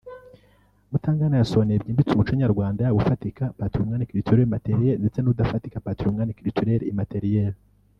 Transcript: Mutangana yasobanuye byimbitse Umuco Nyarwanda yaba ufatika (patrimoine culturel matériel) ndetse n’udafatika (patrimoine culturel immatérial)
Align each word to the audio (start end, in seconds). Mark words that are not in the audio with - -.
Mutangana 0.91 1.35
yasobanuye 1.37 1.81
byimbitse 1.81 2.11
Umuco 2.13 2.33
Nyarwanda 2.41 2.79
yaba 2.81 2.99
ufatika 3.01 3.43
(patrimoine 3.59 4.09
culturel 4.11 4.47
matériel) 4.55 4.97
ndetse 5.01 5.19
n’udafatika 5.21 5.83
(patrimoine 5.87 6.33
culturel 6.39 6.81
immatérial) 6.93 7.53